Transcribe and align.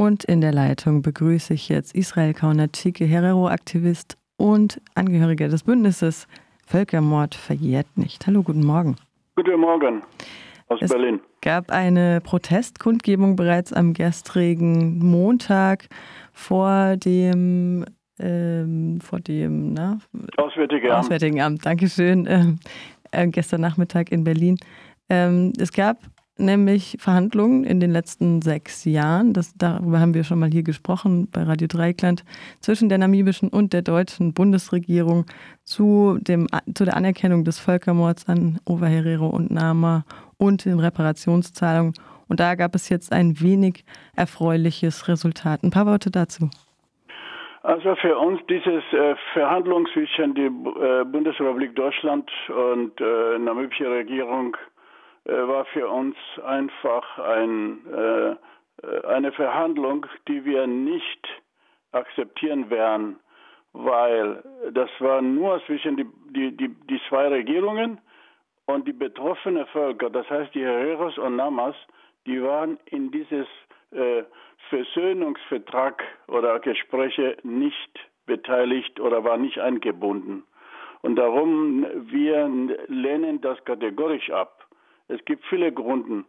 Und 0.00 0.24
in 0.24 0.40
der 0.40 0.52
Leitung 0.52 1.02
begrüße 1.02 1.52
ich 1.52 1.68
jetzt 1.68 1.94
Israel 1.94 2.32
Kaunatschike, 2.32 3.04
Herero-Aktivist 3.04 4.16
und 4.38 4.80
Angehöriger 4.94 5.48
des 5.48 5.64
Bündnisses 5.64 6.26
Völkermord 6.66 7.34
verjährt 7.34 7.86
nicht. 7.96 8.26
Hallo, 8.26 8.42
guten 8.42 8.64
Morgen. 8.64 8.96
Guten 9.36 9.60
Morgen 9.60 10.00
aus 10.68 10.80
es 10.80 10.90
Berlin. 10.90 11.20
Es 11.34 11.40
gab 11.42 11.70
eine 11.70 12.22
Protestkundgebung 12.22 13.36
bereits 13.36 13.74
am 13.74 13.92
gestrigen 13.92 15.00
Montag 15.00 15.86
vor 16.32 16.96
dem 16.96 17.84
ähm, 18.18 19.02
vor 19.02 19.20
dem 19.20 19.74
na, 19.74 19.98
Auswärtige 20.38 20.94
Amt. 20.94 21.04
Auswärtigen 21.04 21.42
Amt. 21.42 21.66
Dankeschön. 21.66 22.26
Ähm, 22.26 22.58
äh, 23.10 23.26
gestern 23.26 23.60
Nachmittag 23.60 24.10
in 24.12 24.24
Berlin. 24.24 24.56
Ähm, 25.10 25.52
es 25.58 25.70
gab 25.70 25.98
nämlich 26.40 26.96
Verhandlungen 26.98 27.64
in 27.64 27.80
den 27.80 27.90
letzten 27.90 28.42
sechs 28.42 28.84
Jahren, 28.84 29.32
das, 29.32 29.54
darüber 29.56 30.00
haben 30.00 30.14
wir 30.14 30.24
schon 30.24 30.38
mal 30.38 30.50
hier 30.50 30.62
gesprochen 30.62 31.28
bei 31.30 31.42
Radio 31.42 31.68
Dreikland, 31.68 32.24
zwischen 32.60 32.88
der 32.88 32.98
namibischen 32.98 33.48
und 33.48 33.72
der 33.72 33.82
deutschen 33.82 34.34
Bundesregierung 34.34 35.26
zu, 35.64 36.18
dem, 36.20 36.46
zu 36.74 36.84
der 36.84 36.96
Anerkennung 36.96 37.44
des 37.44 37.58
Völkermords 37.58 38.28
an 38.28 38.58
Ovaherero 38.64 39.28
und 39.28 39.50
Nama 39.50 40.04
und 40.38 40.64
den 40.64 40.80
Reparationszahlungen. 40.80 41.94
Und 42.28 42.40
da 42.40 42.54
gab 42.54 42.74
es 42.74 42.88
jetzt 42.88 43.12
ein 43.12 43.40
wenig 43.40 43.84
erfreuliches 44.16 45.08
Resultat. 45.08 45.62
Ein 45.62 45.70
paar 45.70 45.86
Worte 45.86 46.10
dazu. 46.10 46.48
Also 47.62 47.94
für 47.96 48.16
uns 48.16 48.40
dieses 48.48 48.82
äh, 48.92 49.14
Verhandlung 49.34 49.86
zwischen 49.92 50.34
der 50.34 50.46
äh, 50.46 51.04
Bundesrepublik 51.04 51.76
Deutschland 51.76 52.30
und 52.48 52.98
äh, 53.00 53.38
namibische 53.38 53.90
Regierung 53.90 54.56
war 55.24 55.64
für 55.66 55.88
uns 55.88 56.16
einfach 56.44 57.18
ein, 57.18 57.80
äh, 57.92 58.30
äh, 58.30 59.06
eine 59.06 59.32
Verhandlung, 59.32 60.06
die 60.28 60.44
wir 60.44 60.66
nicht 60.66 61.28
akzeptieren 61.92 62.70
werden, 62.70 63.18
weil 63.72 64.42
das 64.72 64.90
war 64.98 65.22
nur 65.22 65.62
zwischen 65.66 65.96
die, 65.96 66.06
die, 66.30 66.56
die, 66.56 66.68
die 66.68 67.00
zwei 67.08 67.28
Regierungen 67.28 68.00
und 68.66 68.86
die 68.86 68.92
betroffenen 68.92 69.66
Völker, 69.66 70.10
das 70.10 70.28
heißt 70.30 70.54
die 70.54 70.64
Hereros 70.64 71.18
und 71.18 71.36
Namas, 71.36 71.74
die 72.26 72.42
waren 72.42 72.78
in 72.86 73.10
dieses 73.10 73.46
äh, 73.90 74.22
Versöhnungsvertrag 74.68 76.02
oder 76.28 76.60
Gespräche 76.60 77.36
nicht 77.42 77.98
beteiligt 78.26 79.00
oder 79.00 79.24
war 79.24 79.36
nicht 79.36 79.58
eingebunden. 79.58 80.44
Und 81.02 81.16
darum, 81.16 81.86
wir 82.10 82.48
lehnen 82.88 83.40
das 83.40 83.64
kategorisch 83.64 84.30
ab. 84.30 84.66
Es 85.10 85.24
gibt 85.24 85.44
viele 85.46 85.72
Gründe. 85.72 86.24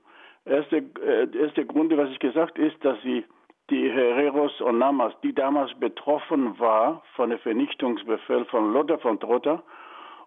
Erste, 0.45 0.77
äh, 0.77 1.37
erste 1.37 1.65
Grund, 1.65 1.95
was 1.95 2.09
ich 2.09 2.19
gesagt 2.19 2.57
ist, 2.57 2.83
dass 2.83 2.99
sie 3.03 3.23
die 3.69 3.89
Hereros 3.89 4.59
und 4.61 4.79
Namas, 4.79 5.13
die 5.23 5.33
damals 5.33 5.71
betroffen 5.79 6.59
war 6.59 7.03
von 7.15 7.29
dem 7.29 7.39
Vernichtungsbefehl 7.39 8.45
von 8.45 8.73
Lothar 8.73 8.99
von 8.99 9.19
Trotter, 9.19 9.63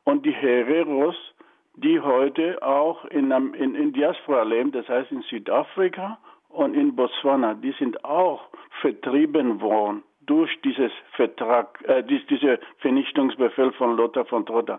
und 0.04 0.24
die 0.24 0.32
Hereros, 0.32 1.16
die 1.76 1.98
heute 2.00 2.62
auch 2.62 3.04
in, 3.06 3.30
in, 3.30 3.74
in 3.74 3.92
Diaspora 3.92 4.42
leben, 4.42 4.70
das 4.70 4.88
heißt 4.88 5.10
in 5.10 5.22
Südafrika 5.22 6.18
und 6.48 6.74
in 6.74 6.94
Botswana, 6.94 7.54
die 7.54 7.72
sind 7.72 8.04
auch 8.04 8.48
vertrieben 8.80 9.60
worden 9.60 10.02
durch 10.26 10.50
dieses 10.62 10.92
Vertrag, 11.16 11.82
äh, 11.86 12.02
diese 12.04 12.60
Vernichtungsbefehl 12.78 13.72
von 13.72 13.96
Lothar 13.96 14.24
von 14.26 14.46
Trotter. 14.46 14.78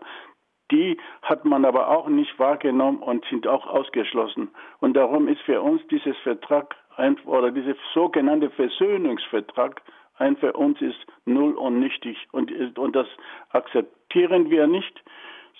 Die 0.71 0.97
hat 1.21 1.45
man 1.45 1.63
aber 1.65 1.89
auch 1.89 2.07
nicht 2.07 2.37
wahrgenommen 2.39 2.99
und 2.99 3.23
sind 3.25 3.47
auch 3.47 3.67
ausgeschlossen. 3.67 4.49
Und 4.79 4.95
darum 4.95 5.27
ist 5.27 5.41
für 5.41 5.61
uns 5.61 5.85
dieses 5.87 6.17
Vertrag 6.17 6.75
oder 7.25 7.51
dieser 7.51 7.75
sogenannte 7.93 8.49
Versöhnungsvertrag 8.49 9.81
ein 10.17 10.37
für 10.37 10.53
uns 10.53 10.81
ist 10.81 11.05
null 11.25 11.53
und 11.53 11.79
nichtig. 11.79 12.17
Und, 12.31 12.77
und 12.77 12.95
das 12.95 13.07
akzeptieren 13.49 14.49
wir 14.49 14.67
nicht. 14.67 15.03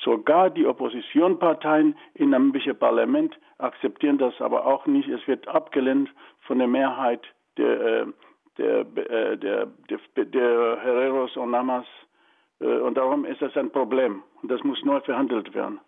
Sogar 0.03 0.49
die 0.49 0.65
Oppositionsparteien 0.65 1.95
im 2.15 2.29
namibischen 2.29 2.77
Parlament 2.77 3.37
akzeptieren 3.57 4.17
das 4.17 4.39
aber 4.41 4.65
auch 4.65 4.85
nicht. 4.85 5.09
Es 5.09 5.25
wird 5.27 5.47
abgelehnt 5.47 6.09
von 6.41 6.59
der 6.59 6.67
Mehrheit 6.67 7.21
der, 7.57 7.81
äh, 7.81 8.05
der, 8.57 8.79
äh, 8.79 9.37
der, 9.37 9.67
der, 9.89 10.25
der 10.25 10.79
Hereros 10.81 11.35
und 11.37 11.51
Namas 11.51 11.85
und 12.59 12.95
darum 12.95 13.25
ist 13.25 13.41
das 13.41 13.55
ein 13.57 13.71
Problem. 13.71 14.23
Und 14.41 14.51
das 14.51 14.63
muss 14.63 14.83
neu 14.83 14.99
verhandelt 15.01 15.53
werden. 15.53 15.79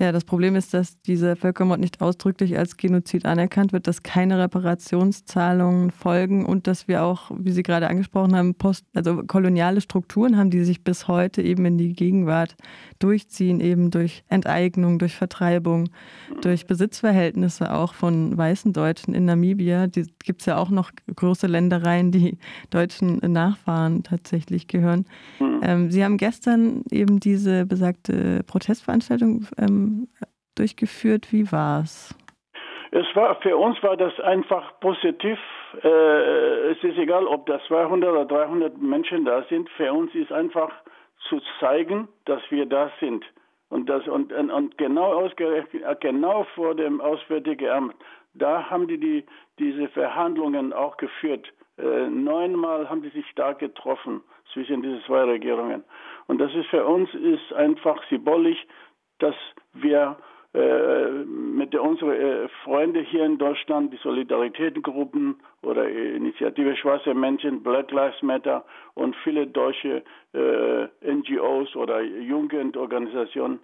Ja, 0.00 0.12
das 0.12 0.24
Problem 0.24 0.54
ist, 0.54 0.74
dass 0.74 1.00
dieser 1.02 1.34
Völkermord 1.34 1.80
nicht 1.80 2.00
ausdrücklich 2.00 2.56
als 2.56 2.76
Genozid 2.76 3.26
anerkannt 3.26 3.72
wird, 3.72 3.88
dass 3.88 4.04
keine 4.04 4.38
Reparationszahlungen 4.38 5.90
folgen 5.90 6.46
und 6.46 6.68
dass 6.68 6.86
wir 6.86 7.02
auch, 7.02 7.32
wie 7.36 7.50
Sie 7.50 7.64
gerade 7.64 7.88
angesprochen 7.88 8.36
haben, 8.36 8.54
post, 8.54 8.84
also 8.94 9.24
koloniale 9.26 9.80
Strukturen 9.80 10.36
haben, 10.36 10.50
die 10.50 10.62
sich 10.62 10.84
bis 10.84 11.08
heute 11.08 11.42
eben 11.42 11.64
in 11.64 11.78
die 11.78 11.94
Gegenwart 11.94 12.54
durchziehen, 13.00 13.58
eben 13.58 13.90
durch 13.90 14.22
Enteignung, 14.28 15.00
durch 15.00 15.16
Vertreibung, 15.16 15.88
durch 16.42 16.66
Besitzverhältnisse 16.66 17.74
auch 17.74 17.92
von 17.92 18.36
weißen 18.36 18.72
Deutschen 18.72 19.14
in 19.14 19.24
Namibia. 19.24 19.88
Die 19.88 20.06
gibt 20.22 20.42
es 20.42 20.46
ja 20.46 20.58
auch 20.58 20.70
noch 20.70 20.92
große 21.16 21.48
Ländereien, 21.48 22.12
die 22.12 22.38
deutschen 22.70 23.16
Nachfahren 23.16 24.04
tatsächlich 24.04 24.68
gehören. 24.68 25.06
Mhm. 25.40 25.60
Ähm, 25.62 25.90
Sie 25.90 26.04
haben 26.04 26.18
gestern 26.18 26.82
eben 26.92 27.18
diese 27.18 27.66
besagte 27.66 28.44
Protestveranstaltung 28.46 29.44
ähm, 29.56 29.87
durchgeführt. 30.56 31.32
Wie 31.32 31.50
war 31.50 31.82
es? 31.82 32.14
War 33.14 33.34
für 33.40 33.56
uns 33.56 33.82
war 33.82 33.96
das 33.96 34.18
einfach 34.20 34.78
positiv. 34.80 35.38
Äh, 35.82 36.70
es 36.70 36.84
ist 36.84 36.96
egal, 36.96 37.26
ob 37.26 37.46
da 37.46 37.60
200 37.66 38.10
oder 38.10 38.24
300 38.24 38.78
Menschen 38.78 39.24
da 39.24 39.42
sind. 39.48 39.68
Für 39.70 39.92
uns 39.92 40.14
ist 40.14 40.32
einfach 40.32 40.70
zu 41.28 41.40
zeigen, 41.58 42.08
dass 42.26 42.40
wir 42.50 42.66
da 42.66 42.90
sind. 43.00 43.24
Und, 43.70 43.88
das, 43.88 44.06
und, 44.06 44.32
und 44.32 44.78
genau, 44.78 45.12
ausgerechnet, 45.14 46.00
genau 46.00 46.44
vor 46.54 46.74
dem 46.74 47.00
Auswärtigen 47.00 47.68
Amt, 47.68 47.96
da 48.34 48.70
haben 48.70 48.88
die, 48.88 48.98
die 48.98 49.26
diese 49.58 49.88
Verhandlungen 49.88 50.72
auch 50.72 50.96
geführt. 50.96 51.52
Äh, 51.76 52.08
neunmal 52.08 52.88
haben 52.88 53.02
die 53.02 53.10
sich 53.10 53.26
da 53.34 53.52
getroffen 53.52 54.22
zwischen 54.52 54.82
diesen 54.82 55.02
zwei 55.06 55.24
Regierungen. 55.24 55.84
Und 56.26 56.38
das 56.38 56.54
ist 56.54 56.68
für 56.68 56.84
uns 56.84 57.12
ist 57.14 57.52
einfach 57.52 58.02
symbolisch, 58.08 58.58
dass 59.18 59.34
wir 59.74 60.16
äh, 60.54 61.10
mit 61.10 61.74
unseren 61.74 62.12
äh, 62.12 62.48
Freunden 62.64 63.04
hier 63.04 63.24
in 63.24 63.36
Deutschland, 63.36 63.92
die 63.92 63.98
Solidaritätengruppen 63.98 65.36
oder 65.62 65.86
Initiative 65.88 66.74
Schwarze 66.76 67.12
Menschen, 67.12 67.62
Black 67.62 67.90
Lives 67.90 68.22
Matter 68.22 68.64
und 68.94 69.14
viele 69.16 69.46
deutsche 69.46 70.02
äh, 70.32 71.12
NGOs 71.12 71.76
oder 71.76 72.00
Jugendorganisationen, 72.00 73.60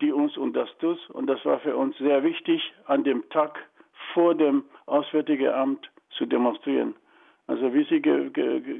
die 0.00 0.10
uns 0.10 0.36
unterstützen. 0.38 1.12
Und 1.12 1.26
das 1.26 1.44
war 1.44 1.60
für 1.60 1.76
uns 1.76 1.96
sehr 1.98 2.22
wichtig, 2.22 2.72
an 2.86 3.04
dem 3.04 3.28
Tag 3.28 3.58
vor 4.14 4.34
dem 4.34 4.64
Auswärtigen 4.86 5.52
Amt 5.52 5.90
zu 6.16 6.24
demonstrieren. 6.24 6.94
Also 7.46 7.74
wie 7.74 7.84
Sie 7.84 8.00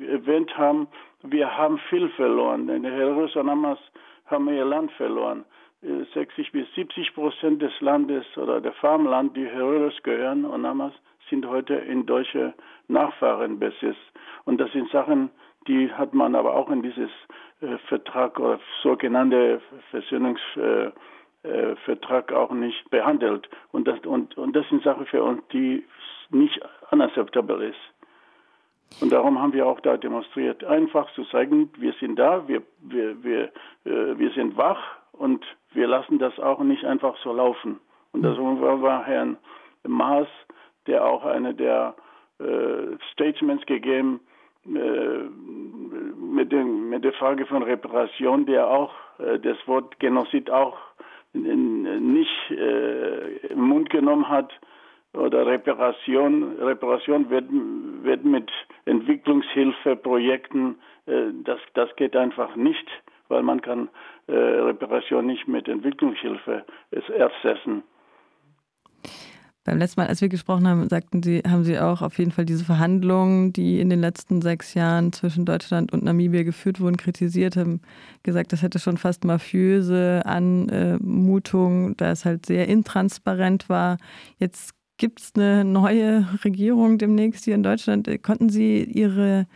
erwähnt 0.09 0.57
haben, 0.57 0.89
wir 1.23 1.55
haben 1.55 1.79
viel 1.91 2.09
verloren. 2.11 2.69
In 2.71 2.85
Jerusalem 2.85 3.77
haben 4.27 4.47
wir 4.47 4.55
ihr 4.55 4.65
Land 4.65 4.91
verloren. 4.93 5.45
60 5.83 6.53
bis 6.53 6.73
70 6.75 7.15
Prozent 7.15 7.61
des 7.61 7.73
Landes 7.81 8.25
oder 8.37 8.61
der 8.61 8.73
Farmland, 8.75 9.37
die 9.37 9.47
Heroes 9.47 10.01
gehören 10.03 10.45
und 10.45 10.63
Namas, 10.63 10.93
sind 11.29 11.47
heute 11.47 11.75
in 11.75 12.07
deutsche 12.07 12.55
Nachfahrenbesitz. 12.89 13.97
Und 14.45 14.59
das 14.61 14.71
sind 14.73 14.91
Sachen, 14.91 15.31
die 15.67 15.91
hat 15.93 16.15
man 16.15 16.35
aber 16.35 16.55
auch 16.55 16.71
in 16.71 16.83
dieses 16.83 17.11
äh, 17.61 17.79
Vertrag 17.89 18.39
oder 18.39 18.61
sogenannte 18.83 19.61
Versöhnungsvertrag 19.91 20.93
äh, 21.43 22.35
äh, 22.35 22.37
auch 22.37 22.53
nicht 22.53 22.91
behandelt. 22.91 23.49
Und 23.73 23.89
das, 23.89 23.99
und, 24.01 24.37
und 24.37 24.55
das 24.55 24.69
sind 24.69 24.83
Sachen 24.85 25.07
für 25.07 25.23
uns, 25.23 25.43
die 25.53 25.85
nicht 26.31 26.61
unacceptable 26.91 27.67
ist. 27.67 27.81
Und 29.01 29.11
darum 29.13 29.41
haben 29.41 29.53
wir 29.53 29.67
auch 29.67 29.81
da 29.81 29.97
demonstriert, 29.97 30.63
einfach 30.65 31.11
zu 31.15 31.25
zeigen, 31.25 31.71
wir 31.79 31.95
sind 31.95 32.17
da, 32.17 32.47
wir, 32.47 32.63
wir, 32.81 33.23
wir, 33.25 33.45
äh, 33.85 34.19
wir 34.19 34.31
sind 34.33 34.57
wach 34.57 35.02
und 35.23 35.47
wir 35.73 35.87
lassen 35.87 36.19
das 36.19 36.37
auch 36.41 36.59
nicht 36.65 36.85
einfach 36.85 37.17
so 37.19 37.33
laufen. 37.33 37.79
Und 38.11 38.23
das 38.23 38.37
war 38.37 39.05
Herrn 39.05 39.37
Maas, 39.87 40.27
der 40.89 41.05
auch 41.07 41.25
eine 41.25 41.55
der 41.55 41.95
äh, 42.41 42.97
Statements 43.13 43.65
gegeben 43.67 44.19
äh, 44.67 45.29
mit, 46.21 46.51
dem, 46.51 46.89
mit 46.91 47.05
der 47.05 47.13
Frage 47.13 47.47
von 47.47 47.63
Reparation, 47.63 48.47
der 48.47 48.67
auch 48.67 48.93
äh, 49.19 49.39
das 49.39 49.57
Wort 49.67 50.01
Genozid 50.01 50.51
auch 50.51 50.77
nicht 51.35 52.51
äh, 52.51 53.37
im 53.47 53.61
Mund 53.61 53.91
genommen 53.91 54.29
hat 54.29 54.53
oder 55.15 55.47
Reparation. 55.47 56.59
Reparation 56.59 57.31
wird, 57.31 57.47
wird 57.49 58.25
mit 58.25 58.51
Entwicklungshilfeprojekten, 58.87 60.81
äh, 61.07 61.27
das, 61.45 61.61
das 61.75 61.95
geht 61.95 62.17
einfach 62.17 62.57
nicht 62.57 62.91
weil 63.33 63.43
man 63.43 63.61
kann 63.63 63.89
äh, 64.29 64.33
Reparation 64.33 65.27
nicht 65.27 65.49
mit 65.49 65.67
Entwicklungshilfe 65.67 66.65
ersetzen. 66.91 67.83
Beim 69.65 69.79
letzten 69.79 70.01
Mal, 70.01 70.09
als 70.09 70.21
wir 70.21 70.29
gesprochen 70.29 70.67
haben, 70.67 70.89
sagten 70.89 71.23
Sie, 71.23 71.41
haben 71.49 71.63
Sie 71.63 71.79
auch 71.79 72.03
auf 72.03 72.19
jeden 72.19 72.33
Fall 72.33 72.45
diese 72.45 72.65
Verhandlungen, 72.65 73.53
die 73.53 73.81
in 73.81 73.91
den 73.91 74.01
letzten 74.01 74.43
sechs 74.43 74.75
Jahren 74.75 75.13
zwischen 75.13 75.45
Deutschland 75.45 75.93
und 75.93 76.03
Namibia 76.03 76.43
geführt 76.43 76.81
wurden, 76.81 76.97
kritisiert, 76.97 77.57
haben 77.57 77.81
gesagt, 78.25 78.53
das 78.53 78.63
hätte 78.63 78.81
schon 78.81 78.97
fast 78.97 79.25
mafiöse 79.25 80.23
Anmutung, 80.25 81.97
da 81.97 82.11
es 82.11 82.25
halt 82.25 82.45
sehr 82.45 82.67
intransparent 82.67 83.69
war. 83.69 83.99
Jetzt 84.39 84.75
gibt 84.99 85.21
es 85.21 85.33
eine 85.37 85.65
neue 85.65 86.27
Regierung 86.45 86.99
demnächst 86.99 87.45
hier 87.45 87.55
in 87.55 87.63
Deutschland. 87.63 88.09
Konnten 88.23 88.51
Sie 88.51 88.83
Ihre, 88.83 89.47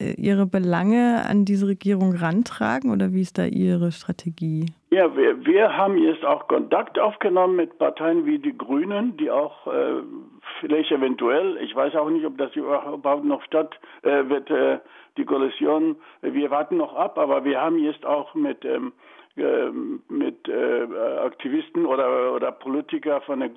Ihre 0.00 0.46
Belange 0.46 1.24
an 1.28 1.44
diese 1.44 1.66
Regierung 1.66 2.14
rantragen 2.14 2.92
oder 2.92 3.12
wie 3.12 3.22
ist 3.22 3.36
da 3.36 3.46
Ihre 3.46 3.90
Strategie? 3.90 4.66
Ja, 4.90 5.14
wir, 5.16 5.44
wir 5.44 5.76
haben 5.76 5.98
jetzt 5.98 6.24
auch 6.24 6.46
Kontakt 6.46 6.98
aufgenommen 7.00 7.56
mit 7.56 7.78
Parteien 7.78 8.24
wie 8.24 8.38
die 8.38 8.56
Grünen, 8.56 9.16
die 9.16 9.30
auch 9.30 9.66
äh, 9.66 10.02
vielleicht 10.60 10.92
eventuell, 10.92 11.56
ich 11.58 11.74
weiß 11.74 11.96
auch 11.96 12.10
nicht, 12.10 12.24
ob 12.24 12.38
das 12.38 12.54
überhaupt 12.54 13.24
noch 13.24 13.42
statt 13.42 13.74
äh, 14.02 14.28
wird, 14.28 14.48
äh, 14.50 14.78
die 15.16 15.24
Koalition. 15.24 15.96
Wir 16.22 16.50
warten 16.50 16.76
noch 16.76 16.94
ab, 16.94 17.18
aber 17.18 17.44
wir 17.44 17.60
haben 17.60 17.78
jetzt 17.78 18.06
auch 18.06 18.34
mit 18.34 18.64
ähm, 18.64 18.92
äh, 19.36 19.70
mit 20.08 20.48
äh, 20.48 20.86
Aktivisten 21.24 21.86
oder 21.86 22.34
oder 22.34 22.52
Politiker 22.52 23.20
von 23.22 23.40
der 23.40 23.50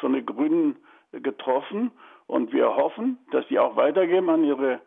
von 0.00 0.12
den 0.12 0.26
Grünen 0.26 0.76
getroffen 1.12 1.90
und 2.26 2.52
wir 2.52 2.76
hoffen, 2.76 3.16
dass 3.30 3.48
sie 3.48 3.58
auch 3.58 3.76
weitergeben 3.76 4.28
an 4.28 4.44
ihre 4.44 4.74
äh, 4.74 4.78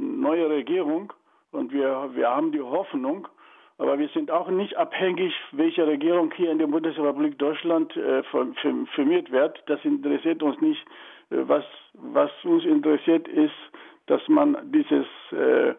neue 0.00 0.48
Regierung 0.48 1.12
und 1.52 1.72
wir 1.72 2.10
wir 2.14 2.28
haben 2.28 2.52
die 2.52 2.62
Hoffnung 2.62 3.28
aber 3.78 3.98
wir 3.98 4.08
sind 4.08 4.30
auch 4.30 4.48
nicht 4.48 4.76
abhängig, 4.76 5.34
welche 5.52 5.86
Regierung 5.86 6.32
hier 6.32 6.50
in 6.50 6.58
der 6.58 6.66
Bundesrepublik 6.66 7.38
Deutschland 7.38 7.94
äh, 7.96 8.22
firmiert 8.94 9.30
wird. 9.30 9.62
Das 9.66 9.84
interessiert 9.84 10.42
uns 10.42 10.58
nicht. 10.60 10.82
Äh, 11.30 11.46
was, 11.46 11.64
was 11.92 12.30
uns 12.44 12.64
interessiert 12.64 13.28
ist, 13.28 13.54
dass 14.06 14.26
man 14.28 14.56
dieses 14.72 15.06
äh, 15.32 15.74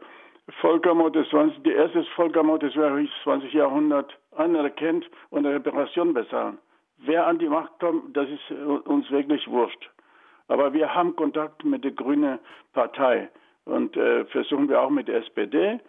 Völkermord 0.61 1.15
des 1.15 1.27
20, 1.29 1.63
die 1.63 1.71
erste 1.71 2.03
Völkermord 2.15 2.61
des 2.61 2.73
20. 2.73 3.51
Jahrhunderts 3.53 4.13
anerkennt 4.35 5.09
und 5.31 5.45
Reparation 5.45 6.13
bezahlen. 6.13 6.59
Wer 6.99 7.25
an 7.25 7.39
die 7.39 7.49
Macht 7.49 7.79
kommt, 7.79 8.15
das 8.15 8.29
ist 8.29 8.51
äh, 8.51 8.63
uns 8.63 9.09
wirklich 9.09 9.47
wurscht. 9.47 9.89
Aber 10.49 10.71
wir 10.71 10.93
haben 10.93 11.15
Kontakt 11.15 11.65
mit 11.65 11.83
der 11.83 11.91
Grünen 11.91 12.37
Partei 12.73 13.29
und 13.67 13.95
äh, 13.97 14.25
versuchen 14.25 14.69
wir 14.69 14.81
auch 14.81 14.89
mit 14.89 15.07
der 15.07 15.17
SPD 15.17 15.79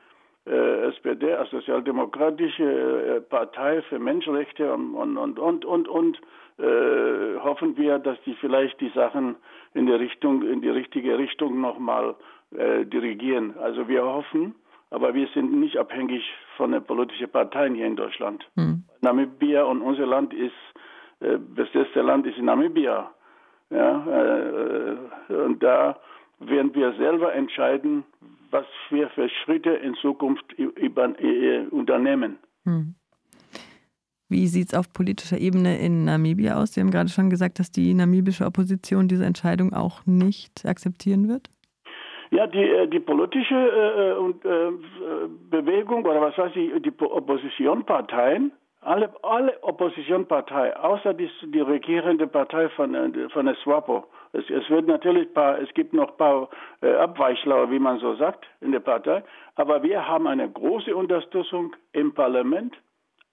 äh, 0.49 0.89
SPD, 0.89 1.35
also 1.35 1.59
Sozialdemokratische 1.59 2.65
äh, 2.65 3.21
Partei 3.21 3.83
für 3.83 3.99
Menschenrechte 3.99 4.73
und, 4.73 4.95
und, 5.17 5.39
und, 5.39 5.65
und, 5.65 5.89
und, 5.89 6.21
äh, 6.59 7.39
hoffen 7.41 7.77
wir, 7.77 7.99
dass 7.99 8.21
die 8.25 8.35
vielleicht 8.35 8.81
die 8.81 8.91
Sachen 8.95 9.37
in 9.75 9.87
die 9.87 9.93
Richtung, 9.93 10.43
in 10.43 10.61
die 10.61 10.71
richtige 10.71 11.19
Richtung 11.19 11.61
nochmal 11.61 12.15
äh, 12.57 12.85
dirigieren. 12.85 13.57
Also 13.59 13.89
wir 13.89 14.05
hoffen, 14.05 14.55
aber 14.91 15.15
wir 15.15 15.29
sind 15.35 15.53
nicht 15.53 15.77
abhängig 15.77 16.25
von 16.57 16.73
den 16.73 16.83
politischen 16.83 17.31
Parteien 17.31 17.75
hier 17.75 17.87
in 17.87 17.97
Deutschland. 17.97 18.49
Hm. 18.57 18.85
Namibia 19.03 19.65
und 19.65 19.83
unser 19.83 20.07
Land 20.07 20.33
ist, 20.33 20.53
äh, 21.21 21.39
das 21.57 21.69
beste 21.69 22.01
Land 22.01 22.27
ist 22.27 22.39
in 22.39 22.47
Namibia. 22.47 23.11
Ja, 23.71 24.07
äh, 24.07 24.93
äh 25.31 25.35
und 25.45 25.63
da 25.63 25.99
werden 26.41 26.75
wir 26.75 26.93
selber 26.95 27.35
entscheiden, 27.35 28.05
was 28.51 28.67
wir 28.91 29.09
für 29.11 29.29
Schritte 29.29 29.71
in 29.71 29.95
Zukunft 29.95 30.45
äh, 30.59 31.67
unternehmen. 31.71 32.39
Hm. 32.65 32.95
Wie 34.31 34.47
sieht 34.47 34.69
es 34.69 34.75
auf 34.75 34.93
politischer 34.93 35.39
Ebene 35.39 35.79
in 35.79 36.05
Namibia 36.05 36.61
aus? 36.61 36.75
Sie 36.75 36.81
haben 36.81 36.91
gerade 36.91 37.09
schon 37.09 37.31
gesagt, 37.31 37.59
dass 37.59 37.71
die 37.71 37.95
namibische 37.95 38.45
Opposition 38.45 39.09
diese 39.09 39.25
Entscheidung 39.25 39.73
auch 39.73 40.05
nicht 40.05 40.67
akzeptieren 40.67 41.29
wird. 41.29 41.49
Ja, 42.31 42.47
die, 42.47 42.59
äh, 42.59 42.87
die 42.89 43.01
politische 43.01 43.55
äh, 43.55 44.49
äh, 44.49 44.73
Bewegung 45.51 46.05
oder 46.05 46.21
was 46.21 46.37
weiß 46.37 46.53
ich, 46.57 46.83
die 46.83 46.93
Oppositionparteien 47.01 48.53
alle, 48.89 49.11
alle 49.23 49.63
Oppositionsparteien, 49.63 50.75
außer 50.75 51.13
die, 51.13 51.31
die 51.43 51.61
regierende 51.61 52.27
Partei 52.27 52.71
von, 52.71 52.95
äh, 52.95 53.29
von 53.29 53.45
der 53.45 53.55
SWAPO. 53.57 54.05
Es, 54.33 54.49
es 54.49 54.69
wird 54.71 54.87
natürlich 54.87 55.33
paar, 55.35 55.61
es 55.61 55.73
gibt 55.75 55.93
noch 55.93 56.11
ein 56.11 56.17
paar 56.17 56.49
äh, 56.81 56.95
Abweichler, 56.95 57.71
wie 57.71 57.79
man 57.79 57.99
so 57.99 58.15
sagt, 58.17 58.47
in 58.63 58.73
der 58.73 58.81
Partei. 58.81 59.23
Aber 59.57 59.83
wir 59.83 60.09
haben 60.09 60.27
eine 60.27 60.51
große 60.51 60.95
Unterstützung 60.97 61.77
im 61.93 62.15
Parlament. 62.15 62.75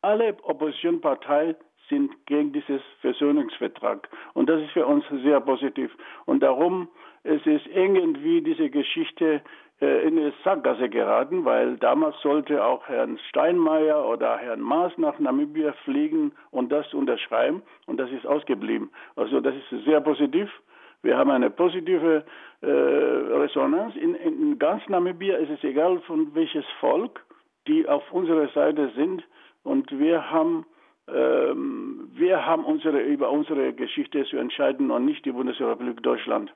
Alle 0.02 0.36
Oppositionsparteien 0.44 1.56
sind 1.90 2.12
gegen 2.26 2.52
dieses 2.52 2.82
Versöhnungsvertrag. 3.00 4.10
Und 4.34 4.50
das 4.50 4.62
ist 4.62 4.72
für 4.72 4.86
uns 4.86 5.06
sehr 5.24 5.40
positiv. 5.40 5.96
Und 6.26 6.42
darum 6.44 6.90
es 7.26 7.44
ist 7.48 7.66
irgendwie 7.74 8.42
diese 8.44 8.70
Geschichte 8.70 9.42
in 9.80 10.18
eine 10.18 10.34
Sackgasse 10.44 10.88
geraten, 10.90 11.44
weil 11.44 11.76
damals 11.78 12.16
sollte 12.22 12.64
auch 12.64 12.88
Herrn 12.88 13.20
Steinmeier 13.30 14.08
oder 14.08 14.38
Herrn 14.38 14.62
Maas 14.62 14.94
nach 14.98 15.20
Namibia 15.20 15.74
fliegen 15.84 16.32
und 16.52 16.72
das 16.72 16.94
unterschreiben 16.94 17.62
und 17.86 17.98
das 17.98 18.10
ist 18.12 18.26
ausgeblieben. 18.26 18.90
Also 19.18 19.42
das 19.42 19.54
ist 19.56 19.84
sehr 19.84 20.00
positiv. 20.00 20.50
Wir 21.02 21.18
haben 21.18 21.30
eine 21.30 21.50
positive 21.50 22.24
äh, 22.62 22.68
Resonanz. 22.68 23.96
In, 23.98 24.16
in 24.16 24.58
ganz 24.58 24.88
Namibia 24.88 25.36
ist 25.38 25.52
es 25.52 25.64
egal 25.64 26.00
von 26.08 26.34
welches 26.34 26.66
Volk, 26.80 27.26
die 27.68 27.88
auf 27.88 28.10
unserer 28.14 28.48
Seite 28.50 28.92
sind 28.96 29.24
und 29.64 29.92
wir 30.00 30.32
haben 30.32 30.66
ähm, 31.08 32.10
wir 32.14 32.46
haben 32.46 32.66
unsere, 32.66 33.00
über 33.02 33.30
unsere 33.30 33.74
Geschichte 33.74 34.24
zu 34.26 34.38
entscheiden 34.38 34.90
und 34.90 35.06
nicht 35.06 35.26
die 35.26 35.32
Bundesrepublik 35.32 36.02
Deutschland. 36.02 36.52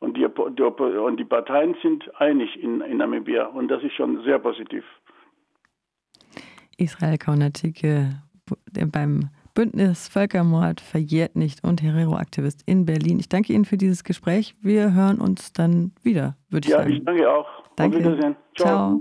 Und 0.00 0.16
die, 0.16 0.26
die, 0.26 0.62
und 0.62 1.16
die 1.18 1.24
Parteien 1.24 1.76
sind 1.82 2.10
einig 2.20 2.62
in, 2.62 2.80
in 2.80 2.98
Namibia 2.98 3.46
und 3.46 3.68
das 3.68 3.82
ist 3.82 3.94
schon 3.94 4.22
sehr 4.24 4.38
positiv. 4.38 4.84
Israel 6.76 7.18
Kaunatike 7.18 8.22
beim 8.92 9.30
Bündnis 9.54 10.08
Völkermord 10.08 10.80
verjährt 10.80 11.36
nicht 11.36 11.62
und 11.62 11.80
Herero-Aktivist 11.80 12.62
in 12.66 12.84
Berlin. 12.84 13.20
Ich 13.20 13.28
danke 13.28 13.52
Ihnen 13.52 13.64
für 13.64 13.76
dieses 13.76 14.02
Gespräch. 14.02 14.56
Wir 14.60 14.94
hören 14.94 15.20
uns 15.20 15.52
dann 15.52 15.92
wieder, 16.02 16.36
würde 16.50 16.66
ich 16.66 16.72
ja, 16.72 16.78
sagen. 16.78 16.90
Ja, 16.90 16.96
ich 16.96 17.04
danke 17.04 17.30
auch. 17.30 17.46
Danke. 17.76 17.98
Auf 17.98 18.04
Wiedersehen. 18.04 18.36
Ciao. 18.56 18.66
Ciao. 18.66 19.00